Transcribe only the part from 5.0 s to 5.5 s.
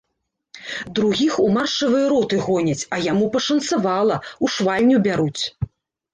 бяруць.